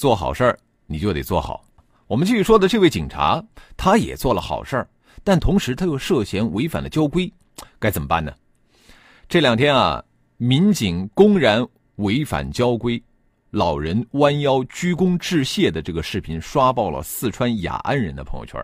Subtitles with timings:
[0.00, 1.62] 做好事儿你就得做好。
[2.06, 3.44] 我们继续说的这位警察，
[3.76, 4.88] 他也做了好事儿，
[5.22, 7.30] 但同时他又涉嫌违反了交规，
[7.78, 8.32] 该怎么办呢？
[9.28, 10.02] 这两天啊，
[10.38, 11.62] 民警公然
[11.96, 13.02] 违反交规，
[13.50, 18.58] 老人弯腰鞠躬致谢的这个视频刷爆了四川雅安人的朋友圈。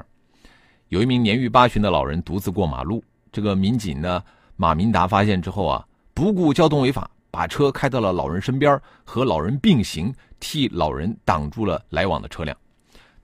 [0.88, 4.24] 有一名年逾八旬的老人独自过马路，这个民警呢，
[4.56, 10.10] 马明达发现之后啊，不顾交通违法，把车开到了老人身边，和老人并行，
[10.40, 12.56] 替老人挡住了来往的车辆。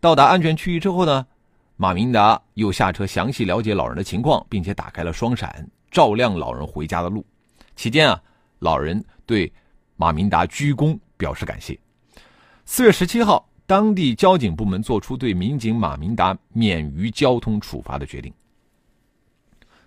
[0.01, 1.27] 到达安全区域之后呢，
[1.77, 7.25] 马明达又下车详细了解老人的情况，并且打开了双闪，照亮老人回家的路。
[7.75, 8.23] 期间啊，
[8.59, 9.51] 老人对
[9.97, 11.79] 马明达鞠躬表示感谢。
[12.67, 18.31] 四月十七号，当地交警部门作出对民警马明达免于交通处罚的决定。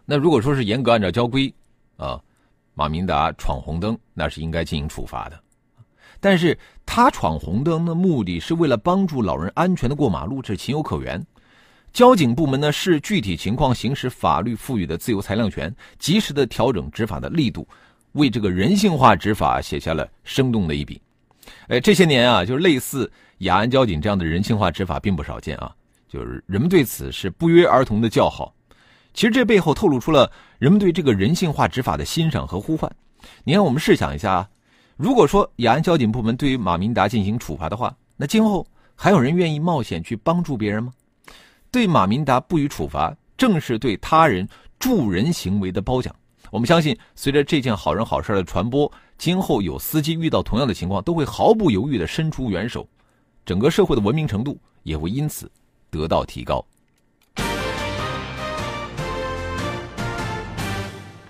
[0.04, 1.54] 那如果说是严格按照交规，
[1.98, 2.20] 啊，
[2.75, 5.39] 马明达闯红灯，那是应该进行处罚的。
[6.20, 11.25] 但是他闯红灯的目的是为了帮助老人安全的过马路，这情有可原。
[11.93, 17.65] 交警部门呢视具体情况行使法律赋予的自由裁量权，及时的调整执法的力度，
[18.12, 21.01] 为这个人性化执法写下了生动的一笔。
[21.67, 25.73] 哎，这些年啊，就是类似雅安交警这样的人性化执法并不少见啊，
[26.10, 28.54] 就是人们对此是不约而同的叫好。
[29.16, 32.94] 其实这背后透露出了人们对这个人性化执法的欣赏和呼唤。
[33.46, 34.49] 你看，我们试想一下啊，
[34.98, 40.91] 如果说雅安交警部门对于马明达进行处罚的话，那今后还有人愿意冒险去帮助别人吗？
[41.72, 46.13] 对马明达不予处罚，正是对他人助人行为的褒奖。
[46.52, 52.85] 我们相信，随着这件好人好事的传播，今后有司机遇到同样的情况，都会毫不犹豫的伸出援手，
[53.46, 55.50] 整个社会的文明程度也会因此
[55.90, 56.63] 得到提高。